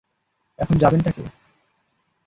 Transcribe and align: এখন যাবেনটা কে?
এখন 0.59 0.75
যাবেনটা 0.77 1.11
কে? 1.11 1.23